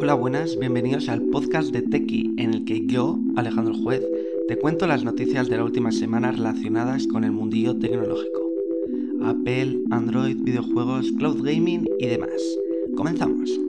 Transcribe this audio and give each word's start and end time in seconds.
Hola, 0.00 0.14
buenas, 0.14 0.56
bienvenidos 0.56 1.08
al 1.08 1.22
podcast 1.22 1.72
de 1.72 1.82
Tequi, 1.82 2.32
en 2.38 2.54
el 2.54 2.64
que 2.64 2.86
yo, 2.86 3.18
Alejandro 3.34 3.74
Juez, 3.74 4.00
te 4.46 4.56
cuento 4.56 4.86
las 4.86 5.02
noticias 5.02 5.48
de 5.48 5.56
la 5.56 5.64
última 5.64 5.90
semana 5.90 6.30
relacionadas 6.30 7.08
con 7.08 7.24
el 7.24 7.32
mundillo 7.32 7.76
tecnológico. 7.76 8.48
Apple, 9.24 9.80
Android, 9.90 10.36
videojuegos, 10.40 11.10
cloud 11.18 11.42
gaming 11.42 11.84
y 11.98 12.06
demás. 12.06 12.30
Comenzamos. 12.96 13.67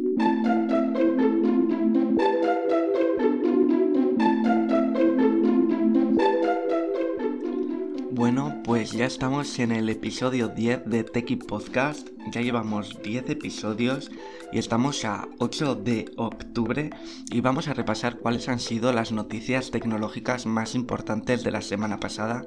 Pues 8.63 8.91
ya 8.93 9.05
estamos 9.05 9.59
en 9.59 9.71
el 9.71 9.89
episodio 9.89 10.47
10 10.47 10.85
de 10.85 11.03
Techie 11.03 11.37
Podcast. 11.37 12.07
Ya 12.31 12.41
llevamos 12.41 13.01
10 13.03 13.29
episodios 13.31 14.11
y 14.53 14.59
estamos 14.59 15.03
a 15.03 15.27
8 15.39 15.75
de 15.75 16.11
octubre 16.15 16.91
y 17.31 17.41
vamos 17.41 17.67
a 17.67 17.73
repasar 17.73 18.19
cuáles 18.19 18.47
han 18.47 18.59
sido 18.59 18.93
las 18.93 19.11
noticias 19.11 19.71
tecnológicas 19.71 20.45
más 20.45 20.75
importantes 20.75 21.43
de 21.43 21.51
la 21.51 21.61
semana 21.61 21.99
pasada, 21.99 22.45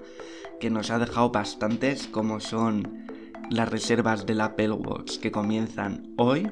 que 0.60 0.70
nos 0.70 0.90
ha 0.90 0.98
dejado 0.98 1.30
bastantes, 1.30 2.06
como 2.06 2.40
son 2.40 3.06
las 3.50 3.68
reservas 3.68 4.24
del 4.24 4.40
Apple 4.40 4.72
Watch 4.72 5.18
que 5.18 5.30
comienzan 5.30 6.14
hoy. 6.16 6.50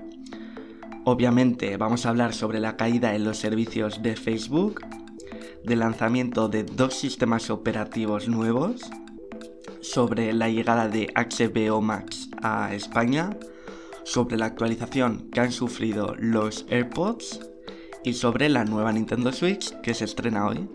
Obviamente 1.04 1.76
vamos 1.78 2.04
a 2.04 2.10
hablar 2.10 2.34
sobre 2.34 2.60
la 2.60 2.76
caída 2.76 3.14
en 3.14 3.24
los 3.24 3.38
servicios 3.38 4.02
de 4.02 4.16
Facebook, 4.16 4.82
del 5.64 5.78
lanzamiento 5.78 6.48
de 6.48 6.64
dos 6.64 6.94
sistemas 6.94 7.48
operativos 7.48 8.28
nuevos, 8.28 8.82
sobre 9.80 10.32
la 10.32 10.48
llegada 10.48 10.88
de 10.88 11.12
HBO 11.14 11.80
Max 11.80 12.28
a 12.42 12.74
España, 12.74 13.36
sobre 14.04 14.36
la 14.36 14.46
actualización 14.46 15.30
que 15.30 15.40
han 15.40 15.52
sufrido 15.52 16.14
los 16.18 16.66
AirPods 16.68 17.40
y 18.04 18.14
sobre 18.14 18.48
la 18.48 18.64
nueva 18.64 18.92
Nintendo 18.92 19.32
Switch 19.32 19.72
que 19.80 19.94
se 19.94 20.04
estrena 20.04 20.46
hoy. 20.46 20.68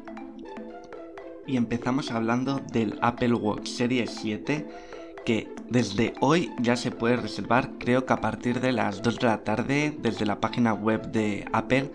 Y 1.47 1.57
empezamos 1.57 2.11
hablando 2.11 2.61
del 2.71 2.97
Apple 3.02 3.33
Watch 3.33 3.67
Series 3.67 4.11
7 4.21 4.67
que 5.25 5.49
desde 5.69 6.13
hoy 6.22 6.51
ya 6.59 6.75
se 6.75 6.91
puede 6.91 7.17
reservar, 7.17 7.72
creo 7.79 8.05
que 8.05 8.13
a 8.13 8.22
partir 8.22 8.61
de 8.61 8.72
las 8.72 9.01
2 9.01 9.19
de 9.19 9.27
la 9.27 9.44
tarde 9.44 9.97
desde 9.99 10.25
la 10.25 10.39
página 10.39 10.73
web 10.73 11.11
de 11.11 11.45
Apple 11.51 11.91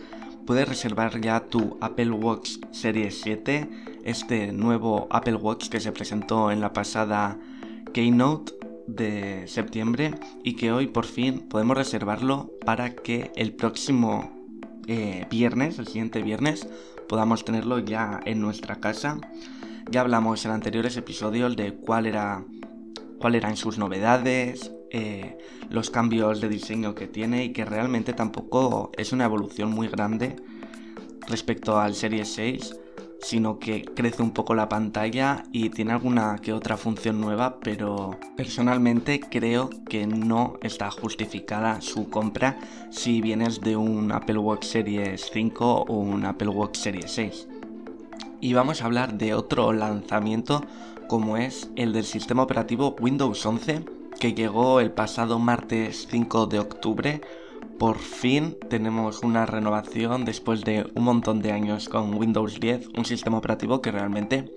puedes 0.46 0.68
reservar 0.68 1.20
ya 1.20 1.40
tu 1.40 1.78
Apple 1.80 2.10
Watch 2.10 2.56
Series 2.72 3.20
7 3.20 3.68
este 4.04 4.52
nuevo 4.52 5.06
Apple 5.10 5.36
Watch 5.36 5.68
que 5.68 5.80
se 5.80 5.92
presentó 5.92 6.50
en 6.50 6.60
la 6.60 6.72
pasada 6.72 7.38
Keynote 7.92 8.52
de 8.86 9.46
septiembre 9.46 10.14
y 10.42 10.56
que 10.56 10.72
hoy 10.72 10.86
por 10.86 11.04
fin 11.04 11.40
podemos 11.48 11.76
reservarlo 11.76 12.50
para 12.64 12.94
que 12.94 13.30
el 13.36 13.52
próximo 13.52 14.30
eh, 14.86 15.26
viernes, 15.30 15.78
el 15.78 15.86
siguiente 15.86 16.22
viernes, 16.22 16.68
podamos 17.08 17.44
tenerlo 17.44 17.78
ya 17.78 18.20
en 18.24 18.40
nuestra 18.40 18.76
casa. 18.76 19.18
Ya 19.90 20.00
hablamos 20.00 20.44
en 20.44 20.52
anteriores 20.52 20.96
episodios 20.96 21.56
de 21.56 21.74
cuál 21.74 22.06
era 22.06 22.44
cuáles 23.18 23.42
eran 23.42 23.56
sus 23.56 23.76
novedades, 23.76 24.72
eh, 24.90 25.36
los 25.68 25.90
cambios 25.90 26.40
de 26.40 26.48
diseño 26.48 26.94
que 26.94 27.06
tiene 27.06 27.44
y 27.44 27.52
que 27.52 27.64
realmente 27.64 28.14
tampoco 28.14 28.90
es 28.96 29.12
una 29.12 29.26
evolución 29.26 29.70
muy 29.70 29.88
grande 29.88 30.36
respecto 31.28 31.78
al 31.78 31.94
Series 31.94 32.32
6 32.32 32.76
sino 33.20 33.58
que 33.58 33.84
crece 33.84 34.22
un 34.22 34.32
poco 34.32 34.54
la 34.54 34.68
pantalla 34.68 35.44
y 35.52 35.70
tiene 35.70 35.92
alguna 35.92 36.38
que 36.42 36.52
otra 36.52 36.76
función 36.76 37.20
nueva, 37.20 37.58
pero 37.60 38.18
personalmente 38.36 39.20
creo 39.20 39.70
que 39.88 40.06
no 40.06 40.54
está 40.62 40.90
justificada 40.90 41.80
su 41.80 42.08
compra 42.08 42.58
si 42.90 43.20
vienes 43.20 43.60
de 43.60 43.76
un 43.76 44.10
Apple 44.12 44.38
Watch 44.38 44.64
Series 44.64 45.30
5 45.32 45.84
o 45.88 45.94
un 45.94 46.24
Apple 46.24 46.48
Watch 46.48 46.76
Series 46.76 47.10
6. 47.12 47.48
Y 48.40 48.54
vamos 48.54 48.80
a 48.80 48.86
hablar 48.86 49.18
de 49.18 49.34
otro 49.34 49.72
lanzamiento 49.72 50.64
como 51.08 51.36
es 51.36 51.70
el 51.76 51.92
del 51.92 52.04
sistema 52.04 52.42
operativo 52.42 52.96
Windows 53.00 53.44
11 53.44 53.84
que 54.18 54.34
llegó 54.34 54.80
el 54.80 54.92
pasado 54.92 55.38
martes 55.38 56.06
5 56.10 56.46
de 56.46 56.58
octubre 56.58 57.20
por 57.80 57.96
fin 57.96 58.58
tenemos 58.68 59.22
una 59.22 59.46
renovación 59.46 60.26
después 60.26 60.64
de 60.64 60.86
un 60.94 61.02
montón 61.02 61.40
de 61.40 61.50
años 61.50 61.88
con 61.88 62.14
Windows 62.14 62.60
10, 62.60 62.88
un 62.98 63.06
sistema 63.06 63.38
operativo 63.38 63.80
que 63.80 63.90
realmente 63.90 64.52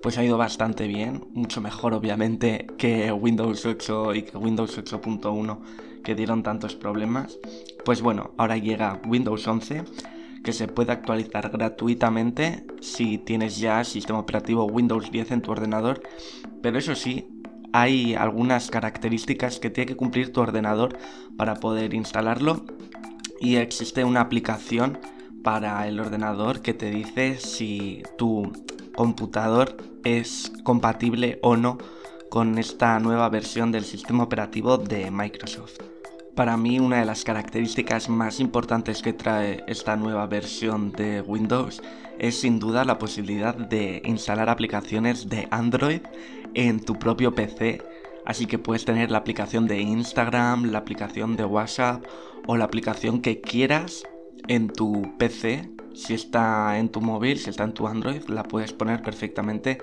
pues 0.00 0.16
ha 0.16 0.24
ido 0.24 0.38
bastante 0.38 0.86
bien, 0.86 1.24
mucho 1.34 1.60
mejor 1.60 1.92
obviamente 1.92 2.68
que 2.78 3.10
Windows 3.10 3.66
8 3.66 4.14
y 4.14 4.22
que 4.22 4.38
Windows 4.38 4.78
8.1 4.78 5.58
que 6.04 6.14
dieron 6.14 6.44
tantos 6.44 6.76
problemas. 6.76 7.36
Pues 7.84 8.00
bueno, 8.00 8.30
ahora 8.36 8.56
llega 8.56 9.00
Windows 9.08 9.44
11 9.44 9.82
que 10.44 10.52
se 10.52 10.68
puede 10.68 10.92
actualizar 10.92 11.50
gratuitamente 11.50 12.64
si 12.80 13.18
tienes 13.18 13.58
ya 13.58 13.82
sistema 13.82 14.20
operativo 14.20 14.66
Windows 14.66 15.10
10 15.10 15.32
en 15.32 15.42
tu 15.42 15.50
ordenador, 15.50 16.00
pero 16.62 16.78
eso 16.78 16.94
sí, 16.94 17.41
hay 17.72 18.14
algunas 18.14 18.70
características 18.70 19.58
que 19.58 19.70
tiene 19.70 19.88
que 19.88 19.96
cumplir 19.96 20.32
tu 20.32 20.40
ordenador 20.40 20.98
para 21.36 21.56
poder 21.56 21.94
instalarlo 21.94 22.64
y 23.40 23.56
existe 23.56 24.04
una 24.04 24.20
aplicación 24.20 24.98
para 25.42 25.86
el 25.88 25.98
ordenador 25.98 26.60
que 26.60 26.74
te 26.74 26.90
dice 26.90 27.38
si 27.38 28.02
tu 28.16 28.52
computador 28.94 29.76
es 30.04 30.52
compatible 30.62 31.38
o 31.42 31.56
no 31.56 31.78
con 32.30 32.58
esta 32.58 32.98
nueva 33.00 33.28
versión 33.28 33.72
del 33.72 33.84
sistema 33.84 34.22
operativo 34.22 34.78
de 34.78 35.10
Microsoft. 35.10 35.78
Para 36.34 36.56
mí 36.56 36.78
una 36.78 37.00
de 37.00 37.04
las 37.04 37.24
características 37.24 38.08
más 38.08 38.40
importantes 38.40 39.02
que 39.02 39.12
trae 39.12 39.64
esta 39.66 39.96
nueva 39.96 40.26
versión 40.26 40.90
de 40.92 41.20
Windows 41.20 41.82
es 42.18 42.40
sin 42.40 42.58
duda 42.58 42.84
la 42.84 42.98
posibilidad 42.98 43.54
de 43.54 44.00
instalar 44.04 44.48
aplicaciones 44.48 45.28
de 45.28 45.46
Android 45.50 46.00
en 46.54 46.80
tu 46.80 46.98
propio 46.98 47.34
PC. 47.34 47.82
Así 48.24 48.46
que 48.46 48.58
puedes 48.58 48.84
tener 48.84 49.10
la 49.10 49.18
aplicación 49.18 49.66
de 49.66 49.80
Instagram, 49.80 50.70
la 50.70 50.78
aplicación 50.78 51.36
de 51.36 51.44
WhatsApp 51.44 52.04
o 52.46 52.56
la 52.56 52.64
aplicación 52.64 53.20
que 53.20 53.40
quieras 53.40 54.04
en 54.48 54.68
tu 54.68 55.16
PC. 55.18 55.70
Si 55.94 56.14
está 56.14 56.78
en 56.78 56.88
tu 56.88 57.00
móvil, 57.00 57.38
si 57.38 57.50
está 57.50 57.64
en 57.64 57.74
tu 57.74 57.86
Android, 57.86 58.22
la 58.28 58.44
puedes 58.44 58.72
poner 58.72 59.02
perfectamente 59.02 59.78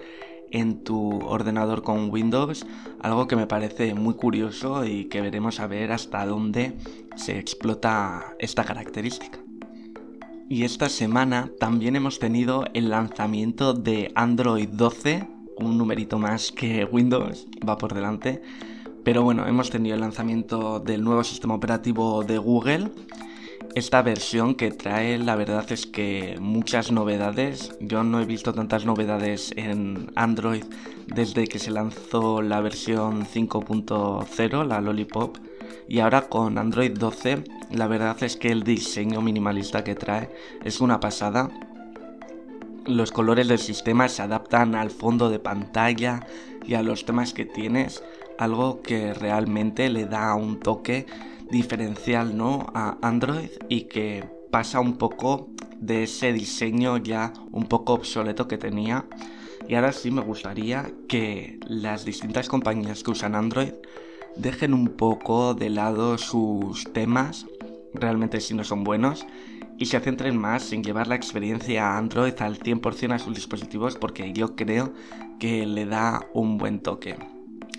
en 0.52 0.84
tu 0.84 1.20
ordenador 1.26 1.84
con 1.84 2.10
Windows, 2.10 2.66
algo 3.02 3.28
que 3.28 3.36
me 3.36 3.46
parece 3.46 3.94
muy 3.94 4.16
curioso 4.16 4.86
y 4.86 5.06
que 5.06 5.22
veremos 5.22 5.60
a 5.60 5.68
ver 5.68 5.92
hasta 5.92 6.26
dónde 6.26 6.74
se 7.16 7.38
explota 7.38 8.36
esta 8.40 8.64
característica. 8.64 9.40
Y 10.50 10.64
esta 10.64 10.90
semana 10.90 11.52
también 11.60 11.96
hemos 11.96 12.18
tenido 12.18 12.66
el 12.74 12.90
lanzamiento 12.90 13.74
de 13.74 14.12
Android 14.16 14.68
12 14.70 15.28
un 15.62 15.78
numerito 15.78 16.18
más 16.18 16.52
que 16.52 16.86
Windows, 16.86 17.48
va 17.68 17.78
por 17.78 17.94
delante. 17.94 18.42
Pero 19.04 19.24
bueno, 19.24 19.48
hemos 19.48 19.70
tenido 19.70 19.96
el 19.96 20.02
lanzamiento 20.02 20.80
del 20.80 21.04
nuevo 21.04 21.24
sistema 21.24 21.56
operativo 21.56 22.24
de 22.24 22.38
Google. 22.38 22.92
Esta 23.76 24.02
versión 24.02 24.56
que 24.56 24.72
trae, 24.72 25.18
la 25.20 25.36
verdad 25.36 25.72
es 25.72 25.86
que 25.86 26.38
muchas 26.40 26.92
novedades. 26.92 27.76
Yo 27.80 28.04
no 28.04 28.20
he 28.20 28.26
visto 28.26 28.54
tantas 28.54 28.86
novedades 28.86 29.54
en 29.56 30.12
Android 30.16 30.64
desde 31.08 31.48
que 31.48 31.60
se 31.60 31.72
lanzó 31.72 32.42
la 32.42 32.62
versión 32.62 33.26
5.0, 33.26 34.66
la 34.66 34.82
Lollipop. 34.82 35.38
Y 35.88 36.00
ahora 36.00 36.30
con 36.30 36.58
Android 36.58 36.92
12, 36.92 37.44
la 37.72 37.88
verdad 37.88 38.22
es 38.24 38.38
que 38.38 38.52
el 38.52 38.64
diseño 38.64 39.22
minimalista 39.22 39.84
que 39.84 39.96
trae 39.96 40.30
es 40.64 40.82
una 40.82 41.00
pasada 41.00 41.50
los 42.86 43.12
colores 43.12 43.48
del 43.48 43.60
sistema 43.60 44.10
se 44.10 44.22
adaptan 44.22 44.76
al 44.76 44.92
fondo 44.92 45.30
de 45.30 45.40
pantalla 45.40 46.26
y 46.66 46.74
a 46.74 46.84
los 46.84 47.06
temas 47.06 47.34
que 47.34 47.46
tienes, 47.46 48.04
algo 48.38 48.82
que 48.82 49.14
realmente 49.14 49.90
le 49.90 50.06
da 50.06 50.34
un 50.36 50.60
toque 50.60 51.06
diferencial 51.50 52.38
¿no? 52.38 52.68
a 52.74 52.98
Android 53.02 53.50
y 53.68 53.82
que 53.82 54.24
pasa 54.52 54.80
un 54.80 54.98
poco 54.98 55.50
de 55.80 56.04
ese 56.04 56.34
diseño 56.34 56.98
ya 56.98 57.34
un 57.52 57.66
poco 57.66 57.94
obsoleto 57.94 58.48
que 58.48 58.58
tenía. 58.58 59.06
Y 59.68 59.76
ahora 59.76 59.92
sí 59.92 60.12
me 60.12 60.22
gustaría 60.22 60.92
que 61.08 61.60
las 61.68 62.06
distintas 62.06 62.50
compañías 62.50 63.04
que 63.04 63.12
usan 63.12 63.36
Android 63.36 63.74
dejen 64.36 64.74
un 64.74 64.90
poco 64.90 65.54
de 65.54 65.70
lado 65.70 66.18
sus 66.18 66.92
temas, 66.94 67.46
realmente 67.94 68.42
si 68.42 68.54
no 68.54 68.64
son 68.64 68.84
buenos, 68.84 69.26
y 69.80 69.86
se 69.86 70.00
centren 70.02 70.38
más 70.38 70.72
en 70.74 70.84
llevar 70.84 71.08
la 71.08 71.16
experiencia 71.16 71.98
Android 71.98 72.34
al 72.40 72.60
100% 72.60 73.14
a 73.14 73.20
sus 73.20 73.34
dispositivos 73.34 73.96
porque 73.96 74.34
yo 74.34 74.56
creo 74.56 74.94
que 75.40 75.66
le 75.66 75.86
da 75.86 76.28
un 76.34 76.58
buen 76.58 76.82
toque. 76.82 77.16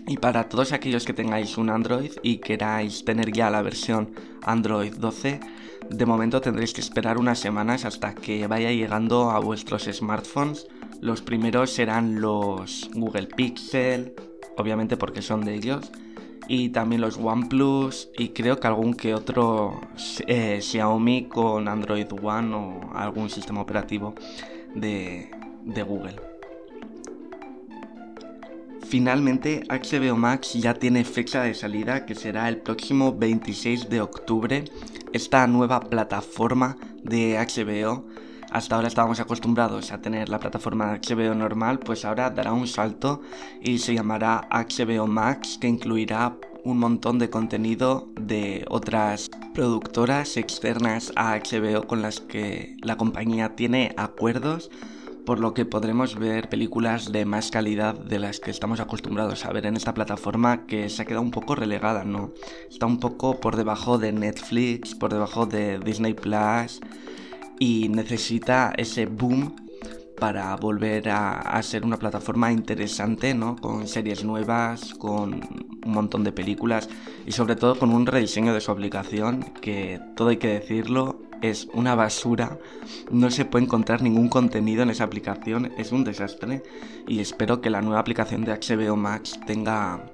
Y 0.06 0.16
para 0.16 0.48
todos 0.48 0.72
aquellos 0.72 1.04
que 1.04 1.12
tengáis 1.12 1.58
un 1.58 1.68
Android 1.68 2.12
y 2.22 2.38
queráis 2.38 3.04
tener 3.04 3.30
ya 3.32 3.50
la 3.50 3.62
versión 3.62 4.12
Android 4.42 4.94
12, 4.94 5.40
de 5.90 6.06
momento 6.06 6.40
tendréis 6.40 6.72
que 6.72 6.80
esperar 6.80 7.18
unas 7.18 7.38
semanas 7.38 7.84
hasta 7.84 8.14
que 8.14 8.46
vaya 8.46 8.72
llegando 8.72 9.30
a 9.30 9.38
vuestros 9.38 9.84
smartphones. 9.84 10.66
Los 11.02 11.20
primeros 11.20 11.70
serán 11.70 12.20
los 12.20 12.90
Google 12.94 13.26
Pixel, 13.26 14.14
obviamente 14.56 14.96
porque 14.96 15.22
son 15.22 15.44
de 15.44 15.54
ellos, 15.54 15.92
y 16.52 16.70
también 16.70 17.00
los 17.00 17.16
OnePlus 17.16 18.10
y 18.18 18.30
creo 18.30 18.58
que 18.58 18.66
algún 18.66 18.94
que 18.94 19.14
otro 19.14 19.80
eh, 20.26 20.58
Xiaomi 20.60 21.26
con 21.28 21.68
Android 21.68 22.08
One 22.10 22.54
o 22.56 22.90
algún 22.92 23.30
sistema 23.30 23.60
operativo 23.60 24.16
de, 24.74 25.30
de 25.64 25.82
Google. 25.84 26.16
Finalmente, 28.82 29.62
HBO 29.68 30.16
Max 30.16 30.54
ya 30.54 30.74
tiene 30.74 31.04
fecha 31.04 31.44
de 31.44 31.54
salida 31.54 32.04
que 32.04 32.16
será 32.16 32.48
el 32.48 32.56
próximo 32.56 33.16
26 33.16 33.88
de 33.88 34.00
octubre. 34.00 34.64
Esta 35.12 35.46
nueva 35.46 35.78
plataforma 35.78 36.76
de 37.04 37.38
HBO 37.38 38.06
hasta 38.50 38.74
ahora 38.74 38.88
estábamos 38.88 39.20
acostumbrados 39.20 39.92
a 39.92 40.00
tener 40.00 40.28
la 40.28 40.40
plataforma 40.40 40.92
de 40.92 41.00
HBO 41.00 41.34
normal, 41.34 41.78
pues 41.78 42.04
ahora 42.04 42.30
dará 42.30 42.52
un 42.52 42.66
salto 42.66 43.22
y 43.60 43.78
se 43.78 43.94
llamará 43.94 44.48
HBO 44.50 45.06
Max, 45.06 45.58
que 45.60 45.68
incluirá 45.68 46.36
un 46.64 46.78
montón 46.78 47.18
de 47.18 47.30
contenido 47.30 48.08
de 48.20 48.64
otras 48.68 49.30
productoras 49.54 50.36
externas 50.36 51.12
a 51.16 51.36
HBO 51.36 51.86
con 51.86 52.02
las 52.02 52.20
que 52.20 52.76
la 52.82 52.96
compañía 52.96 53.56
tiene 53.56 53.94
acuerdos, 53.96 54.70
por 55.24 55.38
lo 55.38 55.54
que 55.54 55.64
podremos 55.64 56.18
ver 56.18 56.48
películas 56.48 57.12
de 57.12 57.24
más 57.24 57.50
calidad 57.50 57.94
de 57.94 58.18
las 58.18 58.40
que 58.40 58.50
estamos 58.50 58.80
acostumbrados 58.80 59.44
a 59.44 59.52
ver 59.52 59.66
en 59.66 59.76
esta 59.76 59.94
plataforma 59.94 60.66
que 60.66 60.88
se 60.88 61.02
ha 61.02 61.04
quedado 61.04 61.22
un 61.22 61.30
poco 61.30 61.54
relegada, 61.54 62.04
¿no? 62.04 62.32
Está 62.68 62.86
un 62.86 62.98
poco 62.98 63.38
por 63.38 63.56
debajo 63.56 63.98
de 63.98 64.12
Netflix, 64.12 64.94
por 64.94 65.12
debajo 65.12 65.46
de 65.46 65.78
Disney 65.78 66.14
Plus 66.14 66.80
y 67.60 67.90
necesita 67.90 68.72
ese 68.76 69.06
boom 69.06 69.54
para 70.18 70.56
volver 70.56 71.08
a, 71.10 71.62
ser 71.62 71.84
una 71.84 71.98
plataforma 71.98 72.50
interesante, 72.50 73.34
¿no? 73.34 73.56
Con 73.56 73.86
series 73.86 74.24
nuevas, 74.24 74.94
con 74.94 75.34
un 75.84 75.92
montón 75.92 76.24
de 76.24 76.32
películas 76.32 76.88
y 77.26 77.32
sobre 77.32 77.56
todo 77.56 77.78
con 77.78 77.90
un 77.90 78.06
rediseño 78.06 78.52
de 78.52 78.60
su 78.60 78.70
aplicación 78.72 79.42
que, 79.60 80.00
todo 80.16 80.28
hay 80.28 80.38
que 80.38 80.48
decirlo, 80.48 81.22
es 81.42 81.68
una 81.72 81.94
basura. 81.94 82.58
No 83.10 83.30
se 83.30 83.44
puede 83.44 83.66
encontrar 83.66 84.02
ningún 84.02 84.28
contenido 84.28 84.82
en 84.82 84.90
esa 84.90 85.04
aplicación, 85.04 85.72
es 85.78 85.92
un 85.92 86.04
desastre 86.04 86.62
y 87.06 87.20
espero 87.20 87.60
que 87.60 87.70
la 87.70 87.82
nueva 87.82 88.00
aplicación 88.00 88.44
de 88.44 88.52
HBO 88.52 88.96
Max 88.96 89.38
tenga 89.46 90.04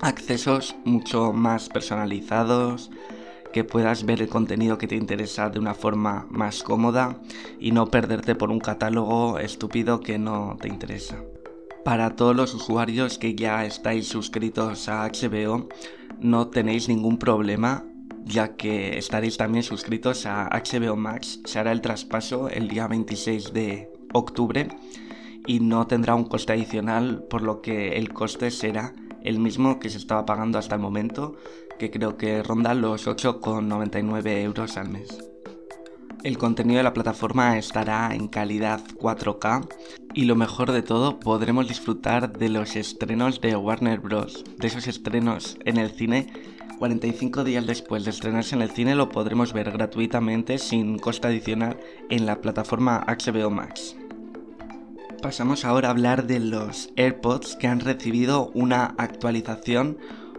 accesos 0.00 0.74
mucho 0.84 1.32
más 1.32 1.68
personalizados, 1.68 2.90
que 3.52 3.64
puedas 3.64 4.04
ver 4.04 4.22
el 4.22 4.28
contenido 4.28 4.78
que 4.78 4.86
te 4.86 4.96
interesa 4.96 5.50
de 5.50 5.58
una 5.58 5.74
forma 5.74 6.26
más 6.30 6.62
cómoda 6.62 7.20
y 7.58 7.72
no 7.72 7.86
perderte 7.86 8.34
por 8.34 8.50
un 8.50 8.60
catálogo 8.60 9.38
estúpido 9.38 10.00
que 10.00 10.18
no 10.18 10.56
te 10.60 10.68
interesa. 10.68 11.22
Para 11.84 12.16
todos 12.16 12.36
los 12.36 12.54
usuarios 12.54 13.18
que 13.18 13.34
ya 13.34 13.64
estáis 13.64 14.08
suscritos 14.08 14.88
a 14.88 15.06
HBO, 15.06 15.68
no 16.20 16.48
tenéis 16.48 16.88
ningún 16.88 17.18
problema 17.18 17.84
ya 18.28 18.56
que 18.56 18.98
estaréis 18.98 19.38
también 19.38 19.64
suscritos 19.64 20.26
a 20.26 20.48
HBO 20.50 20.96
Max. 20.96 21.40
Se 21.44 21.58
hará 21.58 21.72
el 21.72 21.80
traspaso 21.80 22.48
el 22.48 22.68
día 22.68 22.86
26 22.86 23.52
de 23.52 23.90
octubre 24.12 24.68
y 25.46 25.60
no 25.60 25.86
tendrá 25.86 26.14
un 26.14 26.24
coste 26.24 26.52
adicional, 26.52 27.24
por 27.30 27.42
lo 27.42 27.62
que 27.62 27.96
el 27.96 28.12
coste 28.12 28.50
será 28.50 28.94
el 29.24 29.38
mismo 29.38 29.80
que 29.80 29.90
se 29.90 29.98
estaba 29.98 30.26
pagando 30.26 30.58
hasta 30.58 30.74
el 30.74 30.80
momento, 30.80 31.36
que 31.78 31.90
creo 31.90 32.16
que 32.16 32.42
ronda 32.42 32.74
los 32.74 33.06
8,99 33.06 34.42
euros 34.42 34.76
al 34.76 34.90
mes. 34.90 35.18
El 36.24 36.36
contenido 36.36 36.78
de 36.78 36.82
la 36.82 36.94
plataforma 36.94 37.58
estará 37.58 38.12
en 38.12 38.26
calidad 38.26 38.80
4K 38.96 39.68
y 40.14 40.24
lo 40.24 40.34
mejor 40.34 40.72
de 40.72 40.82
todo, 40.82 41.20
podremos 41.20 41.68
disfrutar 41.68 42.36
de 42.36 42.48
los 42.48 42.74
estrenos 42.74 43.40
de 43.40 43.54
Warner 43.54 44.00
Bros. 44.00 44.44
De 44.58 44.66
esos 44.66 44.88
estrenos 44.88 45.56
en 45.64 45.76
el 45.76 45.92
cine, 45.92 46.26
45 46.78 47.44
días 47.44 47.66
después 47.66 48.04
de 48.04 48.10
estrenarse 48.10 48.56
en 48.56 48.62
el 48.62 48.70
cine 48.70 48.94
lo 48.94 49.08
podremos 49.10 49.52
ver 49.52 49.70
gratuitamente 49.70 50.58
sin 50.58 50.98
coste 50.98 51.28
adicional 51.28 51.78
en 52.10 52.26
la 52.26 52.40
plataforma 52.40 53.04
HBO 53.06 53.50
Max. 53.50 53.96
Pasamos 55.22 55.64
ahora 55.64 55.88
a 55.88 55.90
hablar 55.90 56.26
de 56.26 56.38
los 56.38 56.90
AirPods 56.96 57.56
que 57.56 57.66
han 57.66 57.80
recibido 57.80 58.50
una 58.54 58.94
actualización 58.98 59.98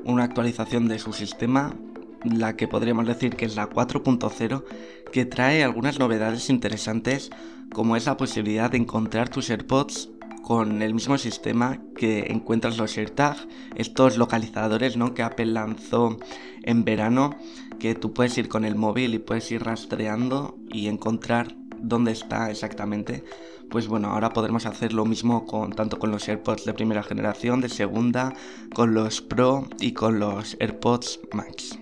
una 0.09 0.23
actualización 0.23 0.87
de 0.87 0.99
su 0.99 1.13
sistema, 1.13 1.75
la 2.23 2.55
que 2.55 2.67
podríamos 2.67 3.07
decir 3.07 3.35
que 3.35 3.45
es 3.45 3.55
la 3.55 3.69
4.0, 3.69 4.63
que 5.11 5.25
trae 5.25 5.63
algunas 5.63 5.99
novedades 5.99 6.49
interesantes 6.49 7.29
como 7.73 7.95
es 7.95 8.05
la 8.05 8.17
posibilidad 8.17 8.71
de 8.71 8.77
encontrar 8.77 9.29
tus 9.29 9.49
AirPods 9.49 10.09
con 10.41 10.81
el 10.81 10.95
mismo 10.95 11.17
sistema 11.17 11.79
que 11.95 12.31
encuentras 12.31 12.77
los 12.77 12.97
AirTag, 12.97 13.37
estos 13.75 14.17
localizadores 14.17 14.97
¿no? 14.97 15.13
que 15.13 15.21
Apple 15.21 15.45
lanzó 15.45 16.17
en 16.63 16.83
verano, 16.83 17.35
que 17.77 17.93
tú 17.93 18.13
puedes 18.13 18.35
ir 18.37 18.49
con 18.49 18.65
el 18.65 18.75
móvil 18.75 19.13
y 19.13 19.19
puedes 19.19 19.51
ir 19.51 19.63
rastreando 19.63 20.57
y 20.67 20.87
encontrar 20.87 21.55
dónde 21.77 22.13
está 22.13 22.49
exactamente 22.49 23.23
pues 23.69 23.87
bueno, 23.87 24.09
ahora 24.09 24.31
podremos 24.31 24.65
hacer 24.65 24.93
lo 24.93 25.05
mismo 25.05 25.45
con 25.45 25.71
tanto 25.73 25.99
con 25.99 26.11
los 26.11 26.27
AirPods 26.27 26.65
de 26.65 26.73
primera 26.73 27.03
generación, 27.03 27.61
de 27.61 27.69
segunda, 27.69 28.33
con 28.73 28.93
los 28.93 29.21
Pro 29.21 29.67
y 29.79 29.93
con 29.93 30.19
los 30.19 30.57
AirPods 30.59 31.19
Max. 31.33 31.77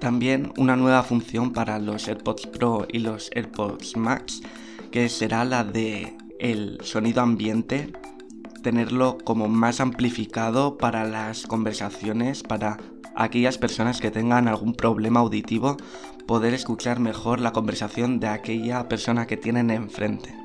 También 0.00 0.52
una 0.56 0.76
nueva 0.76 1.02
función 1.02 1.52
para 1.52 1.78
los 1.78 2.08
AirPods 2.08 2.46
Pro 2.46 2.86
y 2.90 3.00
los 3.00 3.30
AirPods 3.34 3.96
Max, 3.96 4.40
que 4.90 5.08
será 5.08 5.44
la 5.44 5.64
de 5.64 6.16
el 6.38 6.78
sonido 6.82 7.22
ambiente, 7.22 7.92
tenerlo 8.62 9.18
como 9.24 9.48
más 9.48 9.80
amplificado 9.80 10.76
para 10.76 11.04
las 11.04 11.46
conversaciones, 11.46 12.42
para 12.42 12.78
aquellas 13.14 13.58
personas 13.58 14.00
que 14.00 14.10
tengan 14.10 14.48
algún 14.48 14.74
problema 14.74 15.20
auditivo, 15.20 15.76
poder 16.26 16.54
escuchar 16.54 17.00
mejor 17.00 17.40
la 17.40 17.52
conversación 17.52 18.20
de 18.20 18.28
aquella 18.28 18.88
persona 18.88 19.26
que 19.26 19.36
tienen 19.36 19.70
enfrente. 19.70 20.41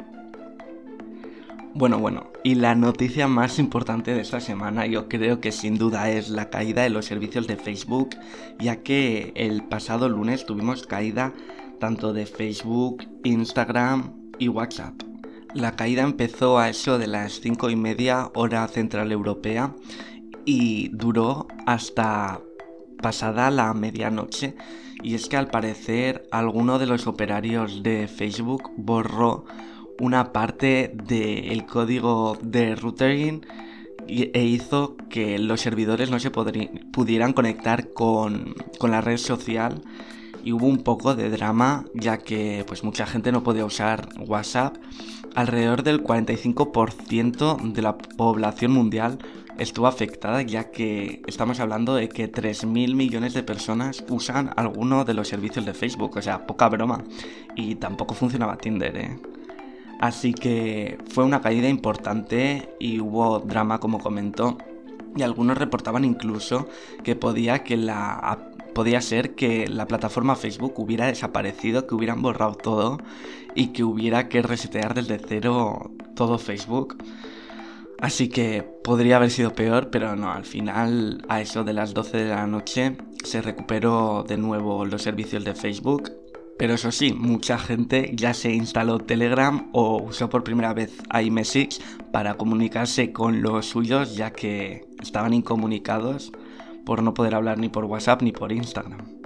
Bueno, 1.78 2.00
bueno, 2.00 2.32
y 2.44 2.56
la 2.56 2.74
noticia 2.74 3.28
más 3.28 3.60
importante 3.60 4.16
de 4.16 4.22
esta 4.22 4.40
semana 4.40 4.88
yo 4.88 5.08
creo 5.08 5.40
que 5.40 5.52
sin 5.52 5.78
duda 5.78 6.10
es 6.10 6.30
la 6.30 6.50
caída 6.50 6.82
de 6.82 6.90
los 6.90 7.06
servicios 7.06 7.46
de 7.46 7.56
Facebook, 7.56 8.10
ya 8.58 8.78
que 8.78 9.32
el 9.36 9.62
pasado 9.62 10.10
lunes 10.10 10.48
tuvimos 10.48 10.88
caída 10.88 11.34
tanto 11.80 12.14
de 12.14 12.26
Facebook, 12.26 13.04
Instagram 13.24 14.12
y 14.40 14.48
WhatsApp. 14.48 14.96
La 15.54 15.76
caída 15.76 16.02
empezó 16.02 16.58
a 16.58 16.70
eso 16.70 16.98
de 16.98 17.06
las 17.06 17.42
5 17.42 17.70
y 17.70 17.76
media 17.76 18.32
hora 18.34 18.68
central 18.70 19.12
europea 19.12 19.76
y 20.46 20.88
duró 20.94 21.48
hasta 21.68 22.42
pasada 23.04 23.52
la 23.52 23.72
medianoche 23.76 24.56
y 25.04 25.14
es 25.14 25.30
que 25.30 25.38
al 25.38 25.52
parecer 25.52 26.28
alguno 26.32 26.80
de 26.80 26.88
los 26.88 27.06
operarios 27.06 27.84
de 27.84 28.08
Facebook 28.08 28.72
borró 28.78 29.46
una 30.00 30.32
parte 30.32 30.92
del 30.94 31.66
código 31.66 32.38
de 32.42 32.76
routing 32.76 33.42
e 34.08 34.44
hizo 34.44 34.96
que 35.10 35.38
los 35.38 35.62
servidores 35.62 36.10
no 36.10 36.20
se 36.20 36.32
pudieran 36.32 37.34
conectar 37.34 37.94
con, 37.94 38.56
la 38.82 39.02
red 39.02 39.18
social 39.18 39.82
y 40.44 40.54
hubo 40.54 40.66
un 40.66 40.84
poco 40.84 41.16
de 41.16 41.30
drama 41.30 41.86
ya 41.94 42.18
que 42.20 42.64
pues 42.68 42.84
mucha 42.84 43.06
gente 43.06 43.32
no 43.32 43.44
podía 43.44 43.66
usar 43.66 44.10
WhatsApp. 44.20 44.78
Alrededor 45.36 45.84
del 45.84 46.04
45% 46.04 47.74
de 47.74 47.82
la 47.82 47.98
población 47.98 48.72
mundial 48.72 49.20
estuvo 49.58 49.88
afectada 49.88 50.42
ya 50.42 50.72
que 50.72 51.22
estamos 51.28 51.60
hablando 51.60 51.96
de 51.96 52.10
que 52.10 52.32
3.000 52.32 52.96
millones 52.96 53.34
de 53.34 53.44
personas 53.44 54.04
usan 54.10 54.52
alguno 54.56 55.04
de 55.04 55.14
los 55.14 55.28
servicios 55.28 55.66
de 55.66 55.74
Facebook, 55.74 56.16
o 56.16 56.22
sea, 56.22 56.48
poca 56.48 56.70
broma. 56.70 57.04
Y 57.56 57.76
tampoco 57.76 58.14
funcionaba 58.14 58.58
Tinder, 58.58 58.96
¿eh? 58.98 59.20
Así 60.00 60.34
que 60.34 60.98
fue 61.10 61.24
una 61.24 61.42
caída 61.42 61.68
importante 61.70 62.70
y 62.80 63.00
hubo 63.00 63.40
drama 63.40 63.80
como 63.80 64.00
comentó. 64.00 64.58
Y 65.16 65.24
algunos 65.24 65.58
reportaban 65.58 66.06
incluso 66.06 66.68
que 67.04 67.16
podía, 67.16 67.64
que 67.64 67.78
la, 67.78 68.52
podía 68.76 69.02
ser 69.02 69.34
que 69.34 69.68
la 69.68 69.88
plataforma 69.88 70.36
Facebook 70.36 70.74
hubiera 70.78 71.08
desaparecido, 71.08 71.88
que 71.88 71.96
hubieran 71.96 72.22
borrado 72.22 72.54
todo 72.54 73.00
y 73.56 73.68
que 73.68 73.84
hubiera 73.84 74.30
que 74.30 74.44
resetear 74.44 74.94
desde 74.94 75.20
cero 75.20 75.92
todo 76.16 76.38
Facebook. 76.38 76.98
Así 78.00 78.30
que 78.30 78.62
podría 78.84 79.16
haber 79.16 79.32
sido 79.32 79.54
peor, 79.54 79.90
pero 79.90 80.16
no, 80.16 80.32
al 80.32 80.46
final 80.46 81.26
a 81.28 81.42
eso 81.42 81.64
de 81.64 81.74
las 81.74 81.96
12 81.96 82.18
de 82.18 82.30
la 82.30 82.46
noche 82.46 82.96
se 83.24 83.42
recuperó 83.42 84.24
de 84.28 84.38
nuevo 84.38 84.86
los 84.86 85.02
servicios 85.02 85.44
de 85.44 85.56
Facebook 85.56 86.12
pero 86.58 86.74
eso 86.74 86.92
sí, 86.92 87.14
mucha 87.14 87.58
gente 87.58 88.12
ya 88.16 88.34
se 88.34 88.52
instaló 88.52 89.00
Telegram 89.00 89.70
o 89.74 90.02
usó 90.02 90.30
por 90.30 90.44
primera 90.44 90.74
vez 90.74 90.92
iMessage 91.22 91.80
para 92.12 92.36
comunicarse 92.36 93.12
con 93.12 93.42
los 93.42 93.68
suyos 93.68 94.16
ya 94.16 94.32
que 94.32 94.88
estaban 95.02 95.34
incomunicados 95.34 96.32
por 96.86 97.04
no 97.04 97.14
poder 97.14 97.36
hablar 97.36 97.60
ni 97.60 97.70
por 97.70 97.86
WhatsApp 97.86 98.22
ni 98.22 98.32
por 98.32 98.52
Instagram. 98.52 99.18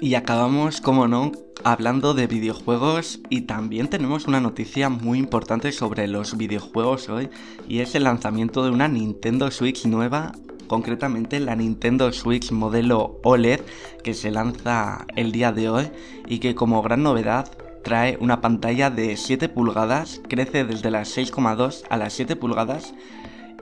Y 0.00 0.14
acabamos, 0.14 0.80
como 0.80 1.06
no, 1.06 1.32
hablando 1.64 2.12
de 2.14 2.26
videojuegos 2.26 3.20
y 3.30 3.42
también 3.42 3.88
tenemos 3.88 4.26
una 4.26 4.40
noticia 4.40 4.88
muy 4.88 5.18
importante 5.18 5.72
sobre 5.72 6.08
los 6.08 6.36
videojuegos 6.36 7.08
hoy 7.08 7.28
y 7.68 7.78
es 7.78 7.94
el 7.94 8.04
lanzamiento 8.04 8.64
de 8.64 8.70
una 8.70 8.88
Nintendo 8.88 9.50
Switch 9.50 9.86
nueva 9.86 10.32
concretamente 10.72 11.38
la 11.38 11.54
Nintendo 11.54 12.10
Switch 12.12 12.50
modelo 12.50 13.20
OLED 13.24 13.60
que 14.02 14.14
se 14.14 14.30
lanza 14.30 15.04
el 15.16 15.30
día 15.30 15.52
de 15.52 15.68
hoy 15.68 15.90
y 16.26 16.38
que 16.38 16.54
como 16.54 16.80
gran 16.80 17.02
novedad 17.02 17.50
trae 17.84 18.16
una 18.22 18.40
pantalla 18.40 18.88
de 18.88 19.18
7 19.18 19.50
pulgadas, 19.50 20.22
crece 20.30 20.64
desde 20.64 20.90
las 20.90 21.14
6,2 21.14 21.82
a 21.90 21.98
las 21.98 22.14
7 22.14 22.36
pulgadas 22.36 22.94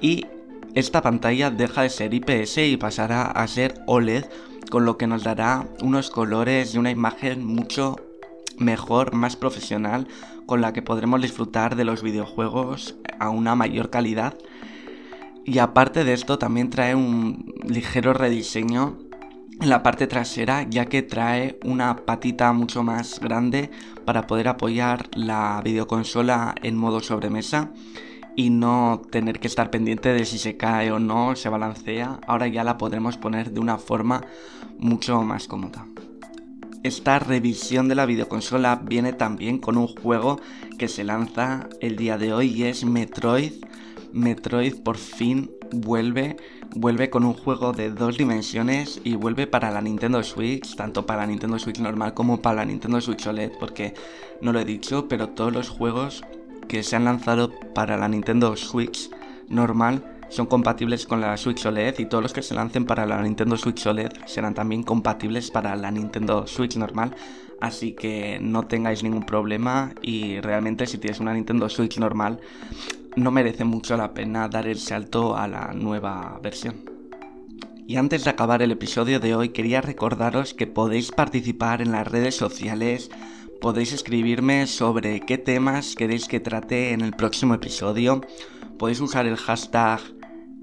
y 0.00 0.24
esta 0.76 1.02
pantalla 1.02 1.50
deja 1.50 1.82
de 1.82 1.90
ser 1.90 2.14
IPS 2.14 2.58
y 2.58 2.76
pasará 2.76 3.24
a 3.24 3.44
ser 3.48 3.82
OLED, 3.88 4.26
con 4.70 4.84
lo 4.84 4.96
que 4.96 5.08
nos 5.08 5.24
dará 5.24 5.66
unos 5.82 6.10
colores 6.10 6.76
y 6.76 6.78
una 6.78 6.92
imagen 6.92 7.44
mucho 7.44 7.96
mejor, 8.56 9.14
más 9.14 9.34
profesional, 9.34 10.06
con 10.46 10.60
la 10.60 10.72
que 10.72 10.82
podremos 10.82 11.20
disfrutar 11.20 11.74
de 11.74 11.84
los 11.84 12.04
videojuegos 12.04 12.94
a 13.18 13.30
una 13.30 13.56
mayor 13.56 13.90
calidad. 13.90 14.34
Y 15.44 15.58
aparte 15.58 16.04
de 16.04 16.12
esto 16.12 16.38
también 16.38 16.70
trae 16.70 16.94
un 16.94 17.52
ligero 17.64 18.12
rediseño 18.12 18.98
en 19.60 19.68
la 19.68 19.82
parte 19.82 20.06
trasera 20.06 20.62
ya 20.62 20.86
que 20.86 21.02
trae 21.02 21.58
una 21.64 21.94
patita 21.96 22.52
mucho 22.54 22.82
más 22.82 23.20
grande 23.20 23.70
para 24.06 24.26
poder 24.26 24.48
apoyar 24.48 25.08
la 25.14 25.60
videoconsola 25.62 26.54
en 26.62 26.76
modo 26.76 27.00
sobremesa 27.00 27.70
y 28.36 28.48
no 28.48 29.02
tener 29.10 29.38
que 29.38 29.48
estar 29.48 29.70
pendiente 29.70 30.14
de 30.14 30.24
si 30.24 30.38
se 30.38 30.56
cae 30.56 30.92
o 30.92 30.98
no, 30.98 31.36
se 31.36 31.50
balancea. 31.50 32.20
Ahora 32.26 32.48
ya 32.48 32.64
la 32.64 32.78
podremos 32.78 33.18
poner 33.18 33.50
de 33.50 33.60
una 33.60 33.76
forma 33.76 34.22
mucho 34.78 35.22
más 35.22 35.46
cómoda. 35.46 35.86
Esta 36.82 37.18
revisión 37.18 37.88
de 37.88 37.96
la 37.96 38.06
videoconsola 38.06 38.80
viene 38.82 39.12
también 39.12 39.58
con 39.58 39.76
un 39.76 39.88
juego 39.88 40.40
que 40.78 40.88
se 40.88 41.04
lanza 41.04 41.68
el 41.82 41.96
día 41.96 42.16
de 42.16 42.32
hoy 42.32 42.46
y 42.46 42.64
es 42.64 42.84
Metroid. 42.86 43.52
Metroid 44.12 44.82
por 44.82 44.96
fin 44.96 45.50
vuelve, 45.72 46.36
vuelve 46.74 47.10
con 47.10 47.24
un 47.24 47.34
juego 47.34 47.72
de 47.72 47.90
dos 47.90 48.18
dimensiones 48.18 49.00
y 49.04 49.14
vuelve 49.14 49.46
para 49.46 49.70
la 49.70 49.80
Nintendo 49.80 50.22
Switch, 50.22 50.74
tanto 50.76 51.06
para 51.06 51.22
la 51.22 51.26
Nintendo 51.28 51.58
Switch 51.58 51.78
normal 51.78 52.14
como 52.14 52.40
para 52.40 52.56
la 52.56 52.64
Nintendo 52.64 53.00
Switch 53.00 53.26
OLED, 53.26 53.52
porque 53.58 53.94
no 54.40 54.52
lo 54.52 54.60
he 54.60 54.64
dicho, 54.64 55.08
pero 55.08 55.30
todos 55.30 55.52
los 55.52 55.68
juegos 55.68 56.24
que 56.68 56.82
se 56.82 56.96
han 56.96 57.04
lanzado 57.04 57.52
para 57.74 57.96
la 57.96 58.08
Nintendo 58.08 58.56
Switch 58.56 59.10
normal 59.48 60.04
son 60.28 60.46
compatibles 60.46 61.06
con 61.06 61.20
la 61.20 61.36
Switch 61.36 61.66
OLED 61.66 61.98
y 61.98 62.06
todos 62.06 62.22
los 62.22 62.32
que 62.32 62.42
se 62.42 62.54
lancen 62.54 62.86
para 62.86 63.04
la 63.06 63.20
Nintendo 63.20 63.56
Switch 63.56 63.84
OLED 63.86 64.12
serán 64.26 64.54
también 64.54 64.84
compatibles 64.84 65.50
para 65.50 65.74
la 65.74 65.90
Nintendo 65.90 66.46
Switch 66.46 66.76
normal. 66.76 67.14
Así 67.60 67.92
que 67.92 68.38
no 68.40 68.62
tengáis 68.62 69.02
ningún 69.02 69.26
problema 69.26 69.92
y 70.00 70.40
realmente 70.40 70.86
si 70.86 70.98
tienes 70.98 71.20
una 71.20 71.34
Nintendo 71.34 71.68
Switch 71.68 71.98
normal 71.98 72.40
no 73.16 73.30
merece 73.30 73.64
mucho 73.64 73.96
la 73.96 74.14
pena 74.14 74.48
dar 74.48 74.66
el 74.66 74.78
salto 74.78 75.36
a 75.36 75.48
la 75.48 75.72
nueva 75.72 76.38
versión. 76.42 76.76
Y 77.86 77.96
antes 77.96 78.24
de 78.24 78.30
acabar 78.30 78.62
el 78.62 78.70
episodio 78.70 79.18
de 79.18 79.34
hoy 79.34 79.48
quería 79.48 79.80
recordaros 79.80 80.54
que 80.54 80.66
podéis 80.66 81.10
participar 81.10 81.82
en 81.82 81.92
las 81.92 82.06
redes 82.06 82.36
sociales 82.36 83.10
Podéis 83.60 83.92
escribirme 83.92 84.66
sobre 84.66 85.20
qué 85.20 85.36
temas 85.36 85.94
queréis 85.94 86.28
que 86.28 86.40
trate 86.40 86.92
en 86.92 87.02
el 87.02 87.12
próximo 87.12 87.52
episodio. 87.52 88.22
Podéis 88.78 89.00
usar 89.02 89.26
el 89.26 89.36
hashtag 89.36 90.00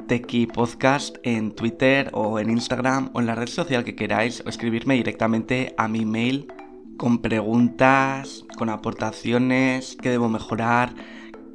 TechiPodcast 0.07 1.17
en 1.21 1.51
Twitter 1.51 2.09
o 2.13 2.39
en 2.39 2.49
Instagram 2.49 3.11
o 3.13 3.19
en 3.19 3.27
la 3.27 3.35
red 3.35 3.49
social 3.49 3.83
que 3.83 3.95
queráis 3.95 4.41
o 4.43 4.49
escribirme 4.49 4.95
directamente 4.95 5.75
a 5.77 5.87
mi 5.87 6.05
mail 6.05 6.51
con 6.97 7.19
preguntas, 7.19 8.45
con 8.57 8.69
aportaciones, 8.69 9.95
qué 10.01 10.09
debo 10.09 10.27
mejorar, 10.27 10.95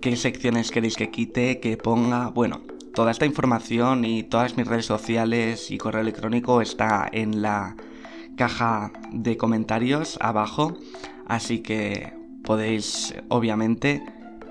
qué 0.03 0.17
secciones 0.17 0.73
queréis 0.73 0.97
que 0.97 1.11
quite, 1.11 1.61
que 1.61 1.77
ponga. 1.77 2.29
Bueno, 2.29 2.61
toda 2.93 3.13
esta 3.13 3.25
información 3.25 4.05
y 4.05 4.25
todas 4.25 4.57
mis 4.57 4.67
redes 4.67 4.85
sociales 4.85 5.71
y 5.71 5.79
correo 5.79 6.01
electrónico 6.01 6.61
está 6.61 7.09
en 7.11 7.41
la 7.41 7.77
caja 8.37 8.93
de 9.13 9.37
comentarios 9.37 10.19
abajo. 10.21 10.77
Así 11.29 11.61
que 11.61 12.13
podéis, 12.43 13.15
obviamente, 13.29 14.03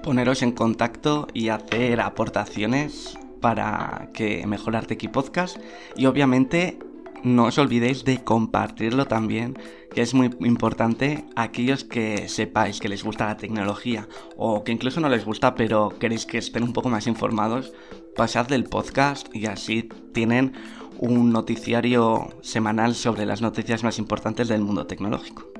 poneros 0.01 0.41
en 0.41 0.53
contacto 0.53 1.27
y 1.33 1.49
hacer 1.49 1.99
aportaciones 1.99 3.19
para 3.41 4.09
que 4.13 4.47
mejorar 4.47 4.85
Tequi 4.85 5.09
Podcast. 5.09 5.57
Y 5.97 6.05
obviamente 6.05 6.79
no 7.23 7.45
os 7.45 7.57
olvidéis 7.57 8.03
de 8.03 8.23
compartirlo 8.23 9.05
también, 9.05 9.57
que 9.93 10.01
es 10.01 10.13
muy 10.13 10.29
importante 10.41 11.25
aquellos 11.35 11.83
que 11.83 12.27
sepáis 12.27 12.79
que 12.79 12.89
les 12.89 13.03
gusta 13.03 13.27
la 13.27 13.37
tecnología 13.37 14.07
o 14.37 14.63
que 14.63 14.71
incluso 14.71 14.99
no 14.99 15.09
les 15.09 15.25
gusta 15.25 15.55
pero 15.55 15.89
queréis 15.99 16.25
que 16.25 16.37
estén 16.37 16.63
un 16.63 16.73
poco 16.73 16.89
más 16.89 17.07
informados, 17.07 17.73
pasad 18.15 18.47
del 18.47 18.63
podcast 18.63 19.27
y 19.35 19.45
así 19.45 19.89
tienen 20.13 20.53
un 20.97 21.31
noticiario 21.31 22.29
semanal 22.41 22.95
sobre 22.95 23.25
las 23.25 23.41
noticias 23.41 23.83
más 23.83 23.97
importantes 23.99 24.47
del 24.47 24.61
mundo 24.61 24.85
tecnológico. 24.85 25.51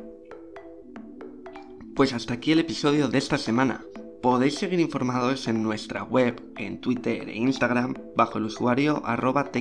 Pues 1.95 2.13
hasta 2.13 2.35
aquí 2.35 2.51
el 2.51 2.59
episodio 2.59 3.07
de 3.09 3.17
esta 3.17 3.37
semana. 3.37 3.83
Podéis 4.21 4.55
seguir 4.55 4.79
informados 4.79 5.47
en 5.47 5.63
nuestra 5.63 6.03
web, 6.03 6.41
en 6.57 6.79
Twitter 6.79 7.27
e 7.27 7.37
Instagram 7.37 7.95
bajo 8.15 8.37
el 8.37 8.45
usuario 8.45 9.01
arroba 9.03 9.51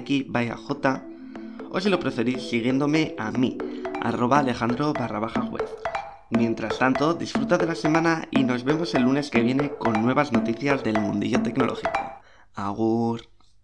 o 1.71 1.81
si 1.81 1.89
lo 1.89 2.01
preferís 2.01 2.49
siguiéndome 2.49 3.15
a 3.19 3.31
mí, 3.31 3.57
arroba 4.03 4.41
alejandro 4.41 4.93
barra 4.93 5.21
baja 5.21 5.43
web. 5.43 5.67
Mientras 6.31 6.79
tanto, 6.79 7.15
disfruta 7.15 7.59
de 7.59 7.67
la 7.67 7.75
semana 7.75 8.29
y 8.31 8.45
nos 8.45 8.65
vemos 8.65 8.95
el 8.95 9.03
lunes 9.03 9.31
que 9.31 9.41
viene 9.41 9.71
con 9.71 10.01
nuevas 10.03 10.33
noticias 10.33 10.85
del 10.85 11.01
mundillo 11.01 11.43
tecnológico. 11.43 11.91
Agur. 12.55 13.23